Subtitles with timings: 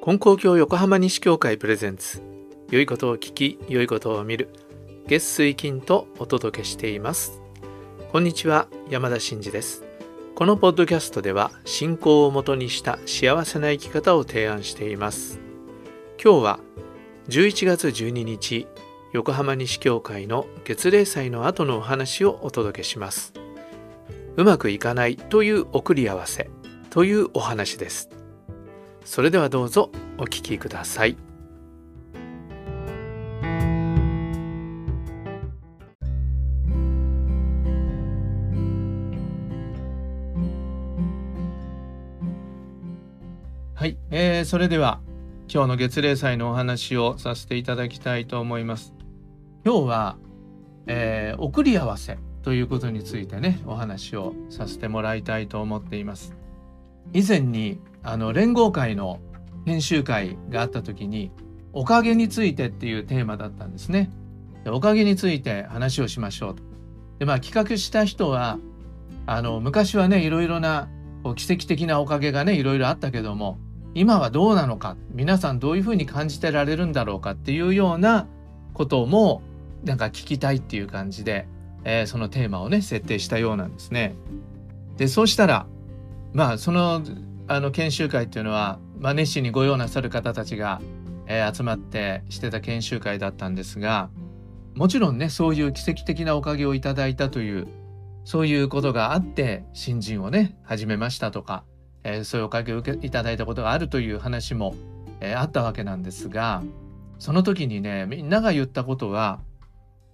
[0.00, 2.22] 金光教横浜西教会プレゼンツ。
[2.70, 4.48] 良いことを聞き良いことを見る。
[5.08, 7.42] 月水金とお届けしています。
[8.12, 9.84] こんにちは山田真嗣です。
[10.36, 15.40] このポッドキャストでは信仰をもとにした幸せな生き方を提案しています。
[16.22, 16.60] 今日は
[17.28, 18.68] 11月12日
[19.12, 23.34] 横浜西教会の月例祭の後のお話をお届けします。
[24.36, 26.48] うまくいかないという送り合わせ
[26.90, 28.17] というお話です。
[29.08, 31.16] それではどうぞお聞きください。
[43.74, 45.00] はい、えー、それでは
[45.48, 48.92] 今日の月例祭のお話をさせていただきたいと思います。
[49.64, 50.18] 今日は、
[50.86, 56.37] えー、送り合わせということについてねお話をさせてもらいたいと思っています。
[57.12, 59.20] 以前にあの連合会の
[59.66, 61.30] 研修会があった時に
[61.72, 64.10] おかげについてっていうテーマだったんですね。
[64.64, 66.62] でおかげについて話をしましょうと。
[67.18, 68.58] でまあ企画した人は
[69.26, 70.88] あの昔はねいろいろな
[71.22, 73.58] こう奇跡的なおかげがねいろいろあったけども
[73.94, 78.26] 今はどうなのか皆さんどういうふうに感じてられるんだろうかっていうような
[78.72, 79.42] ことも
[79.84, 81.46] なんか聞きたいっていう感じで、
[81.84, 84.14] えー、そのテーマをね設定したようなんですね。
[84.96, 85.66] でそうしたら
[86.38, 87.02] まあその
[87.48, 90.80] あの研修会っていうのは、まあ、熱心にご用なさる方たちが、
[91.26, 94.08] えー、集まってしてた研修会だったんですが
[94.76, 97.66] もちろんねそういう奇跡的なおかげをいただいたという
[98.22, 101.64] そういうことがあって新人をね始めましたとか、
[102.04, 104.76] えー、そういうおかげを受けいただいたことがあるという話も、
[105.18, 106.62] えー、あったわけなんですが
[107.18, 109.40] その時にねみんなが言ったことは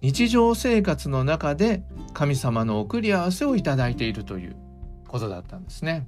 [0.01, 4.55] 日常生活の中で神様の送り合わせをいただいているという
[5.07, 6.07] ことだったんですね。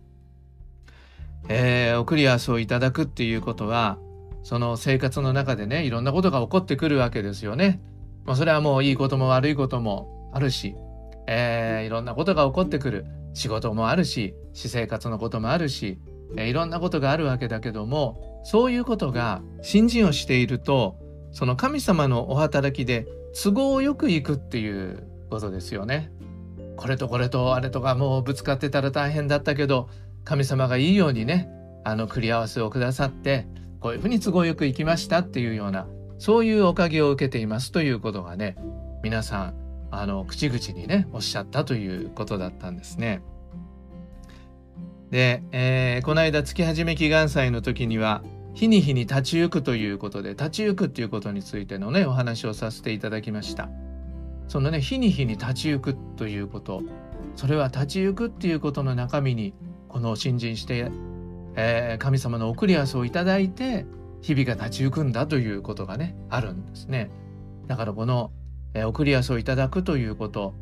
[1.50, 3.98] えー、送り合わせをいただくっていうことは
[4.44, 7.82] その生活の中でねいろんなことが起こってくるわけですよね。
[8.26, 10.76] まあ、それはもういいことも悪いこともあるし、
[11.28, 16.00] えー、いろんなことが起こってくる仕事もあるし私生活のこともあるし、
[16.36, 20.98] えー、いろんなことがあるわけだけどもそういうことが信心をしていると
[21.32, 26.12] その神様のお働きで都合よくいくっていうことですよね。
[26.78, 29.90] これとこれとあれとかもうぶつかってたら大変だったけど
[30.28, 31.50] 神様がいいようにね
[31.86, 33.48] あの繰り合わせをくださって
[33.80, 35.88] こういうふうに都合よくいきましたっていうような
[36.20, 38.58] そういうおかげを受けていますということがね
[39.04, 43.22] 皆さんあの口々にねおっしゃったということだったんですね。
[45.12, 48.22] で、えー、この間月始め祈願祭の時には
[48.54, 53.70] 日に日に立ち行くということで立ち行くっていうことについてのねお話をさせていただきました。
[54.50, 56.82] そのね日に日に立ち行くということ
[57.38, 59.54] それは立ち行くっていうことの中身に
[59.90, 60.92] この信心して、
[61.56, 63.86] えー、神様の送り合わせをいただいて
[64.22, 67.10] 日々が立ち行くんだということがねあるんですね。
[67.68, 68.32] だからこの、
[68.74, 70.54] えー、送り合わせをいただくということ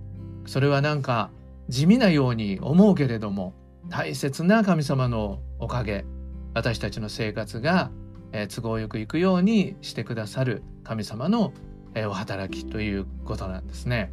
[0.45, 1.31] それはなんか
[1.69, 3.53] 地味なように思うけれども
[3.89, 6.05] 大切な神様のおかげ
[6.53, 7.91] 私たちの生活が、
[8.31, 11.53] えー、都合よくいくようにしてくださる神様の、
[11.93, 14.11] えー、お働きということなんですね。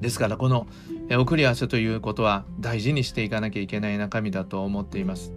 [0.00, 0.66] ですからこの
[1.16, 5.32] 送り合わせということは大事にしていかなきゃいけない中身だと思っています。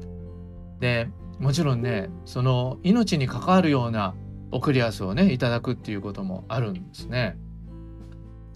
[0.79, 1.09] で
[1.39, 4.15] もちろんねその命に関わるような
[4.51, 7.37] 送り合わせをねいただくっていうこともあるんですね。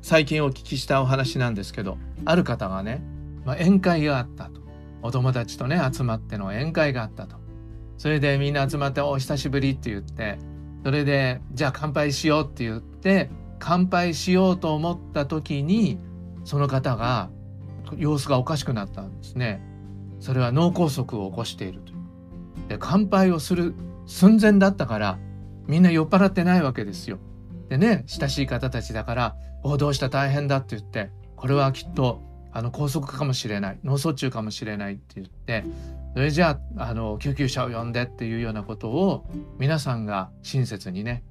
[0.01, 3.01] 最近お聞きしたお話なんですけどある方がね、
[3.43, 4.61] まあ、宴会があったと
[5.01, 7.37] お友達とね集まっての宴会があったと
[7.97, 10.37] それでみんな集まって「お久しぶり」って言って
[10.83, 15.97] それで「じゃあ乾杯しよう」って言って乾杯しようと思った時に
[16.45, 17.29] その方が
[17.97, 19.61] 様子がおかしくなったんですね。
[20.21, 22.69] それは脳梗塞を起こしているという。
[22.69, 23.75] で乾杯をする
[24.05, 25.19] 寸前だったから
[25.67, 27.19] みんな酔っ払ってないわけですよ。
[27.67, 30.09] でね親しい方たちだから「おどうした？
[30.09, 35.65] 大変だ」って言ってこれはきっとあの拘束かもしれない脳卒中かもしれないって言って
[36.13, 39.25] それじゃああの救急車を呼んでっていうようなことを
[39.59, 41.23] 皆さんが親切にね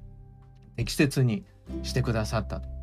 [0.75, 1.45] 適切に
[1.83, 2.74] してくださったと。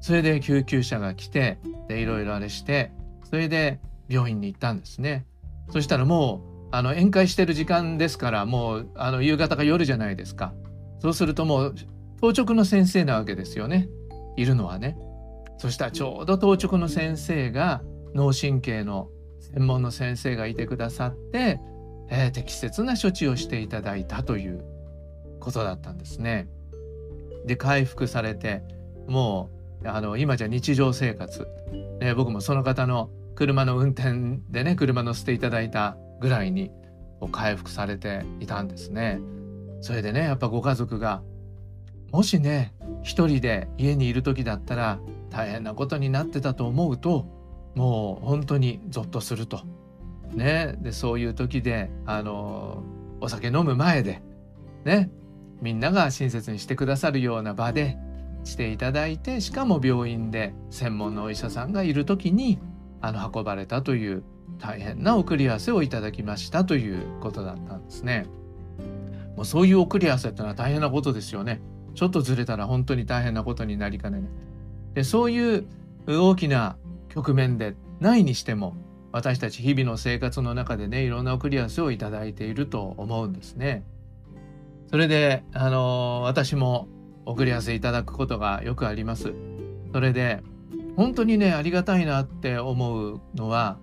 [0.00, 1.58] それで救急車が来て
[1.88, 2.92] でいろいろあれして
[3.28, 5.26] それで病院に行ったんですね。
[5.70, 10.54] そしたらもうあの宴会してる時間ですからもうあの夕方か夜じゃないですか。
[11.00, 11.74] そうするともう
[12.20, 13.88] 当直の先生なわけですよね。
[14.36, 14.96] いるのはね。
[15.58, 17.82] そしたらちょうど当直の先生が
[18.14, 19.08] 脳神経の
[19.40, 21.60] 専門の先生がいてくださって、
[22.10, 24.64] えー、適切な処置をしていただいたという
[25.40, 26.48] ことだったんですね。
[27.46, 28.62] で回復されて
[29.06, 29.55] もう
[29.86, 31.46] あの今じゃ日常生活、
[32.00, 36.70] ね、僕もその方の車の運転でね車乗せていただいたぐらいに
[37.32, 39.20] 回復されていたんですね。
[39.80, 41.22] それでねやっぱご家族が
[42.12, 44.98] もしね一人で家にいる時だったら
[45.30, 47.26] 大変なことになってたと思うと
[47.74, 49.60] もう本当にゾッとすると。
[50.34, 52.82] ね、でそういう時であの
[53.20, 54.22] お酒飲む前で
[54.84, 55.10] ね
[55.62, 57.96] みんなが親切にしてくださるような場で
[58.46, 62.58] していただいてしかも病院で専門のお医者さんがいる時に
[63.00, 64.22] あの運ばれたという
[64.58, 68.26] 大変な送り合わせをいただきましたということだったんですね。
[69.36, 71.60] もうそういう送り合わせってのは大変なことですよね。
[71.94, 74.30] ちょっとずれたら本当に大変なことになりかねない。
[74.94, 75.66] でそういう
[76.06, 76.76] 大きな
[77.08, 78.76] 局面でないにしても
[79.12, 83.84] 私たち日々の生活の中でねいろんな送り合わせをいただいていると思うんですね。
[84.90, 86.88] それであの私も
[87.26, 89.34] 送り合わせいただくことがよくあります。
[89.92, 90.42] それで
[90.96, 93.78] 本当にねありがたいなって思うのは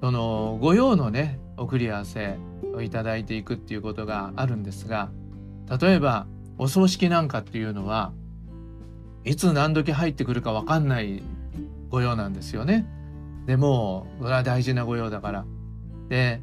[0.00, 2.38] その御用のね送り合わせ
[2.74, 5.10] をいただいていくっていうことがあるんですが
[5.80, 6.26] 例えば
[6.58, 8.12] お葬式なんかっていうのは
[9.24, 11.22] いつ何時入ってくるか分かんない
[11.90, 12.86] 御用なんですよね。
[13.46, 15.44] でもそれは大事な御用だから。
[16.08, 16.40] で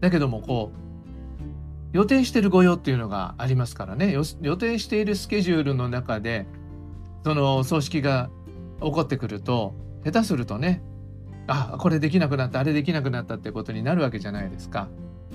[0.00, 0.89] だけどもこう
[1.92, 6.46] 予定してる御用っていうのがありますからね予定しているスケジュールの中で
[7.24, 8.30] その葬式が
[8.80, 10.82] 起こってくると下手するとね
[11.46, 14.88] あこれできなくなったあれできなくなったってことになるわけじゃないですか。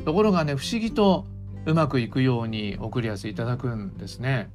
[0.05, 1.25] ところがね不思議と
[1.65, 4.49] うまくいくように送りやすいただくんですね。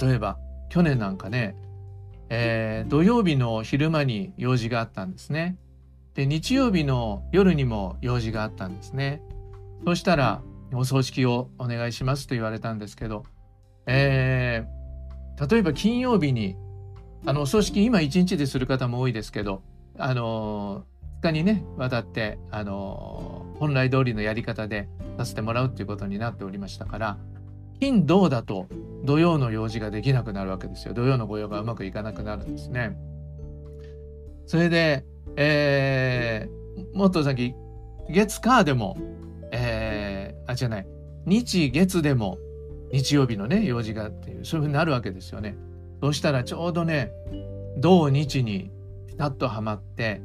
[0.00, 0.38] 例えば
[0.68, 1.56] 去年なんかね、
[2.28, 5.56] えー、土曜日の昼間に用事があったんですね。
[6.14, 9.22] で日曜日の夜にも用事があったんですね。
[9.86, 10.42] そしたら
[10.74, 13.24] お葬式をお願いしますと言われたんですけど、
[13.86, 16.56] えー、例えば金曜日に
[17.26, 19.62] あのお葬式今一日でする方も多いですけど
[19.98, 20.84] あの
[21.22, 24.88] 2日にねわたってあの本来通りのやり方で
[25.18, 27.18] させてもらうっていうことになっておりましたから
[27.78, 28.68] 金土だと
[29.04, 32.96] 土曜の用事ができなくなるわけですよ土曜の御用がうまくいかなくなるんですね。
[34.50, 35.04] それで、
[35.36, 37.54] えー、もっと先
[38.10, 38.96] 月火でも、
[40.50, 40.86] あじゃない
[41.26, 42.38] 日月でも
[42.92, 45.56] 日曜日のね用事がっていうそういうふうになるわけですよね。
[46.02, 47.12] そしたらちょうどね
[47.76, 48.70] 土日に
[49.06, 50.22] ピタッとはまって、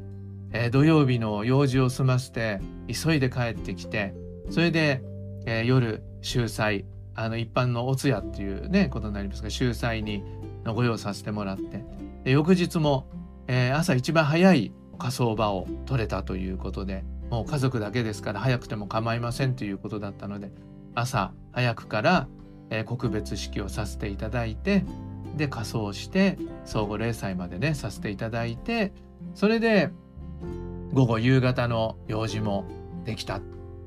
[0.52, 4.14] えー、土曜日の用事を済ませて急いで帰ってきて
[4.50, 5.02] それで、
[5.44, 10.22] えー、夜秀祭あの一般のお通夜っていうねことになりますが秀祭に
[10.64, 11.84] のご用させてもらって
[12.24, 13.06] で翌日も、
[13.46, 20.50] えー、朝一番早い火葬場を取れたということでもう家族だけですから早くても構いませんということだったので
[20.94, 22.28] 朝早くから、
[22.70, 24.84] え、告別式をさせていただいて
[25.36, 28.92] で仮装して相互礼祭までねさせていただいて
[29.34, 29.90] それで
[30.92, 32.64] 午後夕方の用事も
[33.04, 33.40] できたっ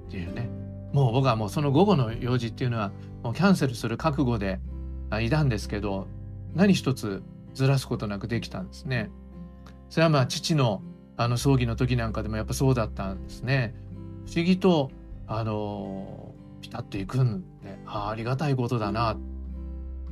[0.10, 0.50] ていうね
[0.94, 2.92] もう僕はもうその午後の用事っていうのは
[3.24, 4.60] もうキャンセルする覚悟で
[5.22, 6.08] いたんですけど
[6.56, 9.12] 何一つずらすことなくできたんですね。
[9.90, 10.82] それはまあ父の
[11.20, 13.76] あの葬儀の時なんかでもやっぱそうだったんですね。
[14.26, 14.90] 不思議と
[15.28, 19.18] あのピタッといくんであありがたいことだな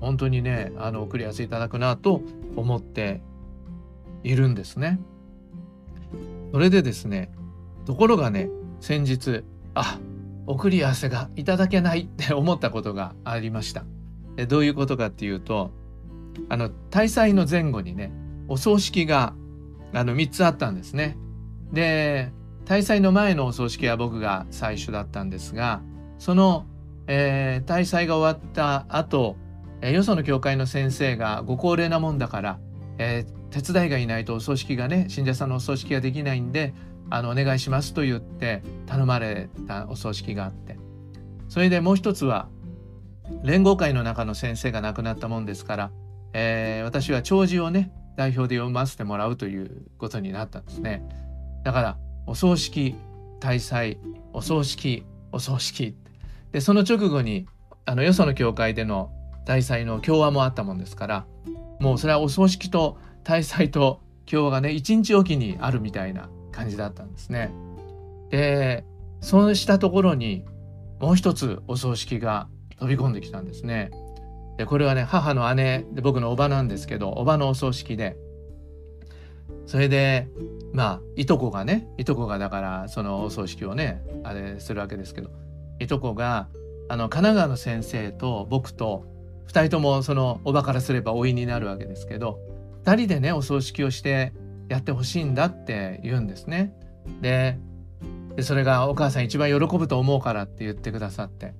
[0.01, 2.21] 本当にねあの送り合わせいただくなと
[2.57, 3.21] 思って
[4.23, 4.99] いるんですね。
[6.51, 7.31] それでですね
[7.85, 8.49] ところがね
[8.81, 9.99] 先日あ
[10.45, 13.85] 送り合わせがいただけないって 思ったことがありました。
[14.35, 15.71] でどういうことかっていうと
[16.49, 18.11] あの大祭の前後にね
[18.49, 19.33] お葬式が
[19.97, 21.17] あの3つあったんですね。
[21.71, 22.31] で
[22.65, 25.81] 大祭の前のお葬式は僕が最初だったんですが
[26.17, 26.65] その、
[27.07, 29.37] えー、大祭が終わった後
[29.81, 32.59] えー、よその教会の先生がご高齢なもんだから、
[32.97, 36.73] えー、手伝いがいないとお葬式がね信者さんのお葬式ができないんで
[37.09, 40.77] あのお願いしますと言って頼まれたお葬式があって
[41.47, 42.49] それでもう一つは
[43.43, 45.91] 連合会の中の先生が亡くなったもんですから、
[46.33, 51.07] えー、私は弔辞をね代表で読ませてもらうということになったんですね
[51.63, 52.95] だからお葬式
[53.39, 53.99] 大祭
[54.33, 55.95] お葬式お葬式
[56.51, 57.47] でその直後に
[57.85, 59.11] あのよその教会での
[59.45, 61.25] 大祭の共和もあったもんですから
[61.79, 67.51] もうそれはお葬式と大祭と共和がね一日おきにあるみたいな感じだったんですね。
[68.29, 68.83] で
[69.21, 70.43] そうしたところに
[70.99, 72.47] もう一つお葬式が
[72.79, 73.91] 飛び込んできたんですね。
[74.57, 78.17] でこれはね母の姉で僕のおばなんですけどおばのお葬式で
[79.65, 80.27] それで
[80.73, 85.29] まあいとこがねいとこがだからそのお葬式をねあれするわけですけど
[85.79, 86.47] いとこが
[86.89, 89.05] あの神奈川の先生と僕と
[89.47, 92.39] 2人ともそのおばからすれば老いになるわけですけど
[92.85, 94.33] 2人でねお葬式をして
[94.69, 96.73] やってほしいんだって言うんですね。
[97.21, 97.57] で
[98.41, 101.53] それがお母さん一番喜ぶと思うからって言ってくださって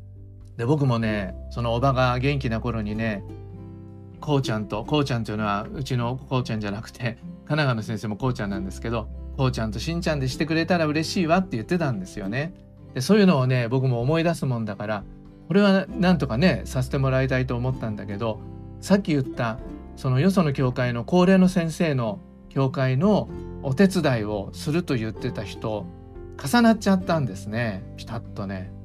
[0.57, 3.23] で僕もねそのおばが元気な頃にね
[4.19, 12.53] こうちゃんとこうちゃんというのはうちのこうちゃんじゃなくて神奈川の先生もこうちゃんなんですけどこうちゃんとしんちゃんでしてくれたら嬉しいわって言ってたんですよね。
[12.95, 15.03] でそういうのをね僕も思い出すもんだから
[15.47, 18.39] これはなんとかねさせてもらいたいと思ったんだけど
[18.81, 19.59] さっき言った
[19.95, 23.29] そのよその教会の高齢の先生の教会の
[23.61, 25.85] お手伝いをすると言ってた人
[26.43, 28.76] 重なっちゃったんですねピタッとね。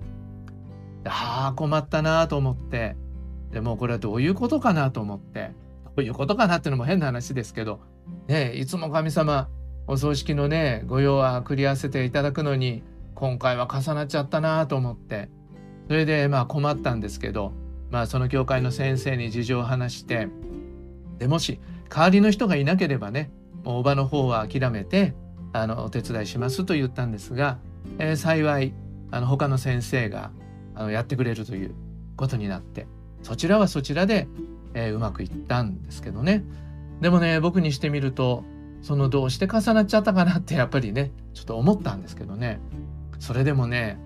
[1.04, 2.96] ああ困ったなと思って。
[3.50, 5.52] でもこれはどういうことかなと思って。
[5.96, 7.80] どういうことかなっていうのも変な話ですけど、
[8.26, 9.48] ね、いつも神様
[9.86, 12.82] お葬式のね御用は繰り合わせていただくのに
[13.14, 15.28] 今回は重なっちゃったなと思って。
[15.88, 17.52] それでまあ困ったんですけど
[17.90, 20.28] まあその教会の先生に事情を話して。
[21.18, 23.30] でもし代わりの人がいなければね
[23.64, 25.14] もうおばの方は諦めて
[25.52, 27.58] あのお手伝いしますと言ったんですが、
[27.98, 28.74] えー、幸い
[29.10, 30.32] あの他の先生が
[30.74, 31.74] あのやってくれるという
[32.16, 32.86] ことになって
[33.22, 34.28] そちらはそちらで、
[34.74, 36.44] えー、うまくいったんですけどね
[37.00, 38.44] でもね僕にしてみると
[38.82, 42.60] そのどうして重なっちゃったかなってやっぱりねちょっと思ったんですけどね
[43.18, 43.98] それでもね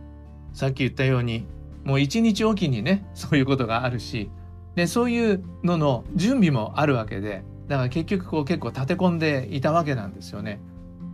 [0.53, 1.47] さっき言ったように
[1.85, 4.31] もう一日おきにねそういうことがあるし
[4.75, 10.61] でそういうのの準備もあるわけでだから結局こう結構立て込んでいたわけなんですよね。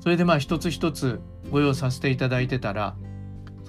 [0.01, 2.97] それでまあ一つ一つご用させていただいてたら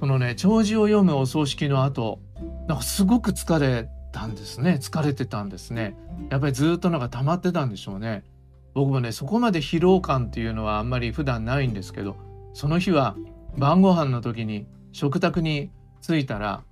[0.03, 2.19] そのね弔辞を読むお葬式の後
[2.67, 4.77] なんかすごく疲れたんですね。
[4.81, 5.95] 疲れてたんですね。
[6.29, 8.25] やっぱりずっとなんか溜まってたんでしょうね。
[8.73, 12.17] 僕もねそこまで疲労感っていうのはあんまり普段ないんですけど
[12.53, 13.15] その日は
[13.57, 16.63] 晩ご飯の時に食卓に着いたら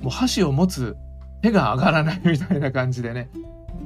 [0.00, 0.96] もう箸を持つ
[1.42, 3.28] 手が上がらないみたいな感じでね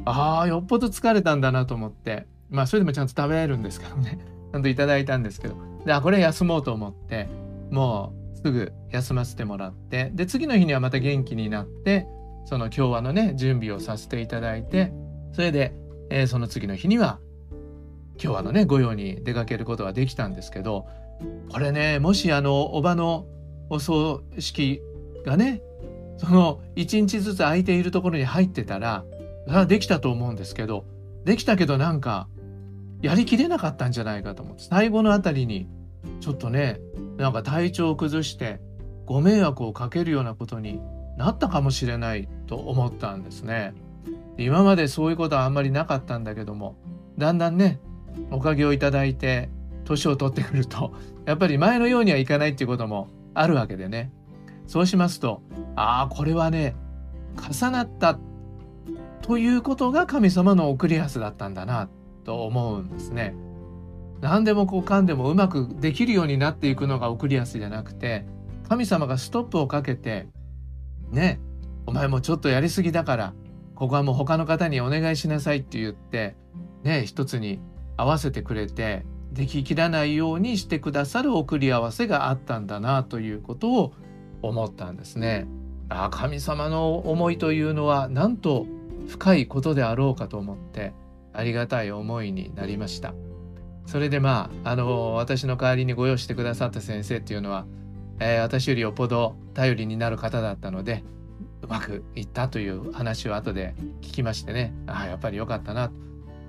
[0.05, 4.21] ああよっぽど疲れたんだなと思ってまあそれでもちゃんと食べられるんですけどね。
[4.53, 7.27] ちゃんといただいたんですけどであこれ休もうと思って
[7.73, 12.07] もうすぐ休ませてもらってで次の日にはまた元気になって
[12.45, 14.93] その今日はのね準備をさせていただいて
[15.33, 15.75] それで、
[16.11, 17.21] えー、その次の日には
[18.23, 20.87] 今日はのね御用に出かけることができたんですけど
[21.49, 23.27] これねもしあのおばの
[23.71, 24.83] お葬式
[25.25, 25.63] がね
[26.19, 29.07] その1日ずつ空いているところに入ってたら
[29.67, 30.85] できたと思うんですけど
[31.25, 32.29] できたけどなんか
[33.01, 35.67] やりきれなかったんじゃないかと思って最後のあたりに
[36.21, 36.79] ちょっとね
[37.17, 38.61] なんか体調を崩して
[39.07, 40.81] ご迷惑をかけるようなことに
[41.17, 43.75] なったかもしれないと思ったんですね。
[44.37, 46.77] 今までそういうことはあんまりなかったんだけども
[47.19, 47.81] だんだんね
[48.31, 49.49] おかげをいただいて
[49.85, 50.93] 年を取ってくると
[51.25, 54.13] やっぱり前のようにはいかないっていうこともあるわけでね
[54.67, 55.43] そうしますと
[55.77, 56.75] ああこれはね
[57.37, 58.19] 重なった
[59.23, 61.89] ということが神様の送りやすだったんだな
[62.25, 63.35] と思うんですね。
[64.21, 68.27] 何でもこうかんでもうまくできるようになっていくのが送りやすいじゃなくて
[68.69, 70.27] 神様がストップをかけて
[71.11, 71.41] ね
[71.87, 73.35] お前もちょっとやりすぎだから
[73.75, 76.37] ここはもう他の方にお願いしなさいって言って
[76.83, 77.61] ね一つに
[77.97, 83.93] 合わせてくれてでききらないようにしてくださる送り合わせがあったんだなということを
[84.43, 85.47] 思ったんですね。
[85.89, 88.67] あ神様の思いというのはなんと
[89.09, 90.93] 深いことであろうかと思って
[91.33, 93.13] ありがたい思いになりました。
[93.87, 97.67] それでまああの私の代わりにご用意してくださった先生っていうのは、
[98.19, 101.05] えー、私よりよっぽど頼りになる方だったので
[101.63, 105.95] うまくいったという話を後で聞きましてねああやっぱり良かったなと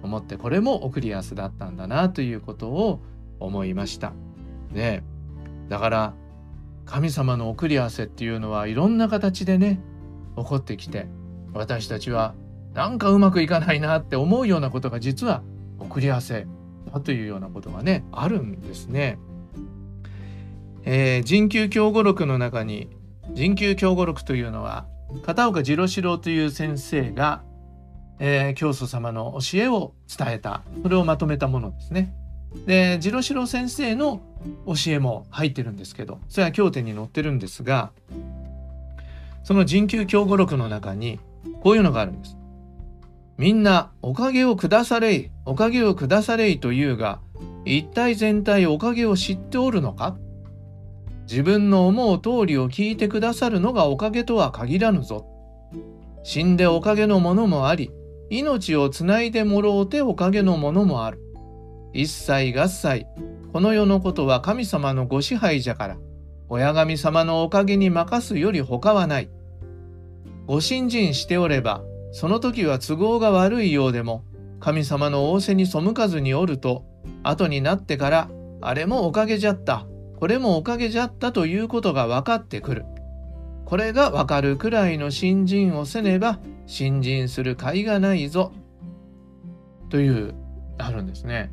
[0.03, 2.99] 思ってこれも送りやすだったんだなということを
[3.39, 4.13] 思いました。
[4.71, 5.03] ね
[5.69, 6.13] だから
[6.85, 9.81] 神様の送り合わせっていうのはいろんな形でね
[10.37, 11.07] 起こってきて
[11.53, 12.35] 私たちは
[12.73, 15.41] なんかうまくいかないなって思うようなことが実は
[15.79, 16.45] 送り合わせ
[16.93, 19.17] だというようなことがねあるんですね。
[20.83, 22.89] えー、人宮教語録の中に
[23.33, 24.85] 人宮教語録というのは
[25.23, 27.43] 片岡次郎四郎という先生が、
[28.19, 32.13] えー、教祖様の教えを伝えたそれをまとめたものですね。
[32.65, 34.21] で次郎四郎先生の
[34.65, 37.91] 教えも入ってるんですけどそれは経典に載ってるんですが
[39.43, 41.19] その人宮教語録の中に
[41.61, 42.34] こういうのがあるんです。
[43.37, 47.19] みんなおかげをくだされい、おかげをくだされいというが、
[47.65, 50.15] 一体全体おかげを知っておるのか？
[51.27, 55.25] 自分の思う通りを聞いてくださるのがおかげとは限らぬぞ。
[56.23, 57.91] 死んでおかげのものもあり、
[58.29, 61.19] 命をつないでもろうておかげのものもある。
[61.93, 63.05] 一切合切、
[63.51, 65.97] この世のことは神様のご支配じゃから、
[66.47, 69.29] 親神様のおかげに任すより他はない。
[70.45, 71.83] ご信心しておれば、
[72.15, 74.23] その時は都合が悪いようでも
[74.61, 76.85] 神様の仰せに背かずにおると
[77.23, 78.29] 後になってから
[78.61, 82.85] あれもおかげじゃったこれもおかげじゃったということが分かってくる
[83.65, 88.53] これがわかるくらいの信心をせねば信心する甲斐がないぞ
[89.89, 90.35] という
[90.77, 91.51] あるんですね。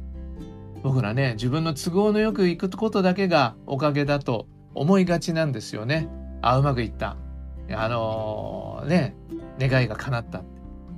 [0.85, 6.09] 僕らね自分の都合のよくいくことだけがおかげだと思いがちなんですよね。
[6.41, 7.17] あうまくいった
[7.73, 9.17] あのー、ね
[9.59, 10.43] 願いが叶った。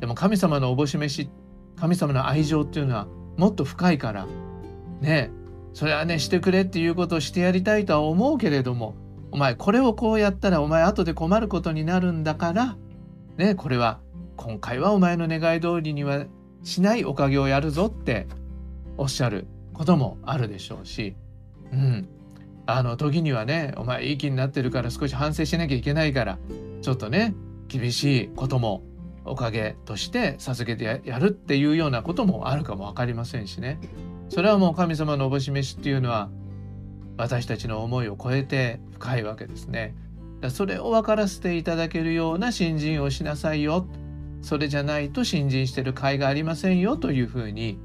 [0.01, 1.31] でも神様のおぼし飯
[1.77, 3.07] 神様の愛情っていうのは
[3.37, 4.27] もっと深いから
[5.01, 5.31] ね
[5.73, 8.95] それはねしてくれっていうことをしてやりたいとは思うけれども
[9.33, 12.77] お前これをこうやったらお前後で困ることになるんだから
[13.37, 14.01] ねこれは
[14.37, 16.27] 今回はお前の願い通りには
[16.63, 18.27] しないおかげをやるぞって
[18.97, 21.17] おっしゃることもあるでしょうし、
[21.73, 22.09] うん、
[22.67, 26.39] あの時にはねお前いい気になってるから少し反省しなきゃいけないから
[26.83, 27.35] ちょっとね
[27.79, 28.83] 厳しいことも
[29.25, 33.81] おかげとして授けてやるっていうようなこともあるかも分かりませんしね
[34.29, 36.31] それはもう神様のおぼし飯っていうのは
[37.17, 39.95] 私たちの思いを超えて深いわけですね。
[40.51, 43.87] それを分からせていただけるような信心をしなさいよ
[44.43, 47.79] それじゃないと信心してる甲斐がありませんよというふうに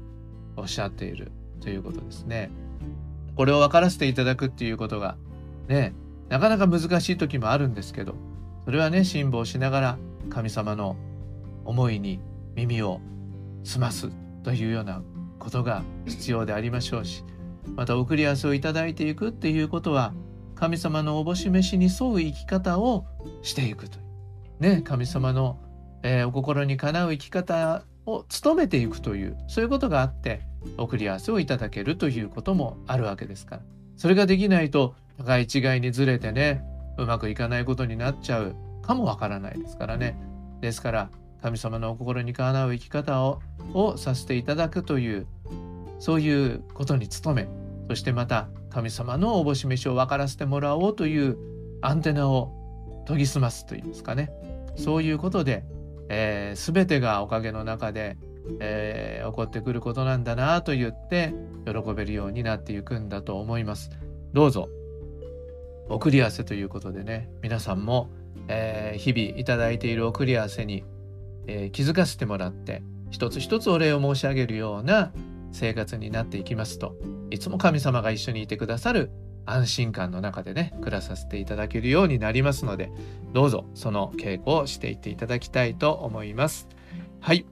[0.56, 1.32] おっしゃっている
[1.62, 2.50] ということですね。
[3.34, 5.16] これを分からせていただくっていうことが
[5.68, 5.94] ね
[6.28, 8.14] なかなか難しい時もあるんですけど
[8.70, 9.98] それはね辛抱しながら
[10.28, 10.94] 神様の
[11.64, 12.20] 思いに
[12.54, 13.00] 耳を
[13.64, 14.10] 澄ます
[14.44, 15.02] というような
[15.40, 17.24] ことが必要でありましょうし
[17.74, 20.14] また送り合わせをいただいていくっていうことは
[20.54, 23.06] 神様のおぼし飯に沿う生き方を
[23.42, 24.04] していくという。
[24.60, 25.58] ね神様の、
[26.04, 30.42] えー、お心にかなう生き方を努めていくというそういうことがあって
[30.76, 33.62] 送り合わせをいただけるということもあるわけですから。
[33.96, 36.64] それができないと互い違いにずれてね
[37.02, 40.16] うまくいかないことになっちゃうかもわからないですからね。
[40.60, 41.10] ですから
[41.42, 43.40] 神様のお心にかなう生き方を
[43.74, 45.26] をさせていただくという
[45.98, 47.48] そういうことに努め
[47.88, 51.36] そしてまた神様のおぼし飯を分からせてもらおうという
[51.82, 54.30] アンテナを研ぎ澄ますといいますかね。
[54.76, 55.64] そういうことで、
[56.08, 58.16] えー、全てがおかげの中で、
[58.60, 61.34] えー、起こってくることなんだなと言って
[61.66, 63.90] 喜べるようになっていくんだと思います。
[64.32, 64.68] どうぞ。
[65.90, 68.10] 送り合わせということでね皆さんも、
[68.48, 70.84] えー、日々いただいている送り合わせに、
[71.46, 75.12] えー、気づかせてもらって一つ一つお礼を申し上げるような
[75.52, 76.94] 生活になっていきますと
[77.30, 79.10] いつも神様が一緒にいてくださる
[79.46, 82.90] 安心感の中でね暮らさせていただけるようになりますので
[83.32, 86.68] どうぞその稽古をしていっていただきたいと思います。
[87.20, 87.46] はい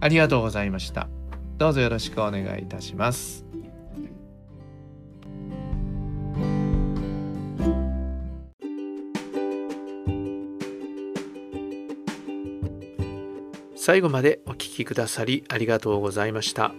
[0.00, 1.08] ありがとうございました。
[1.58, 3.51] どうぞよろしくお願いいたします。
[13.84, 16.70] 最後までお聞きくださりありがとうございました。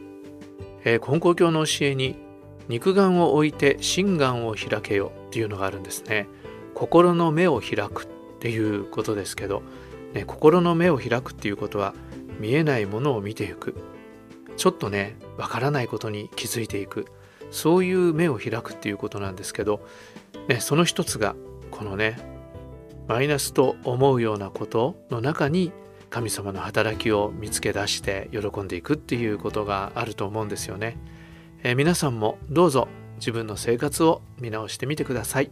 [0.86, 2.16] えー、根高教の教えに
[2.70, 6.30] 肉眼を置いて心眼を開けよっていうのがあるんですね。
[6.74, 8.08] 心の目を開くっ
[8.40, 9.64] ていうことですけど、
[10.14, 11.94] ね、心の目を開くっていうことは
[12.40, 13.76] 見えないものを見ていく
[14.56, 17.08] ちょっとねわからないことに気づいていく
[17.52, 19.86] そういう目を開くっていうことなんですけど、
[20.48, 21.36] ね、その一つが
[21.70, 22.18] このね
[23.10, 25.74] マイナスと思うようなことの中に
[26.14, 30.96] 神様の働きを見つけ出して喜んでいくっていうことがあると思うんですよね。
[31.64, 35.50] えー、皆さんもどうぞ自分の生活を見直してみてください。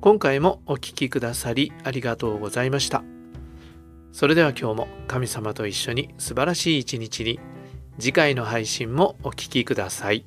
[0.00, 3.02] 今回もお聴きくださりありがとうございました。
[4.12, 7.40] それでは今日も神様と一緒に素晴らしい一日に
[7.98, 10.24] 次回の配信もお聴きください。